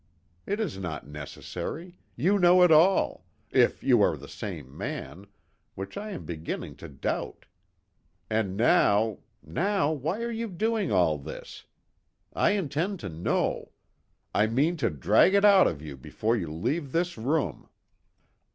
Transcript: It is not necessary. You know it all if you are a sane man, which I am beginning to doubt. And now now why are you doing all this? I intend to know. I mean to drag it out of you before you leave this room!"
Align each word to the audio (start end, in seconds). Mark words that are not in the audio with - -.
It 0.47 0.59
is 0.59 0.79
not 0.79 1.05
necessary. 1.05 1.95
You 2.15 2.39
know 2.39 2.63
it 2.63 2.71
all 2.71 3.23
if 3.51 3.83
you 3.83 4.01
are 4.01 4.15
a 4.15 4.27
sane 4.27 4.75
man, 4.75 5.27
which 5.75 5.95
I 5.95 6.09
am 6.09 6.25
beginning 6.25 6.75
to 6.77 6.87
doubt. 6.89 7.45
And 8.27 8.57
now 8.57 9.19
now 9.43 9.91
why 9.91 10.23
are 10.23 10.31
you 10.31 10.47
doing 10.47 10.91
all 10.91 11.19
this? 11.19 11.65
I 12.33 12.53
intend 12.53 12.99
to 13.01 13.09
know. 13.09 13.73
I 14.33 14.47
mean 14.47 14.75
to 14.77 14.89
drag 14.89 15.35
it 15.35 15.45
out 15.45 15.67
of 15.67 15.83
you 15.83 15.95
before 15.97 16.35
you 16.35 16.51
leave 16.51 16.93
this 16.93 17.15
room!" 17.15 17.69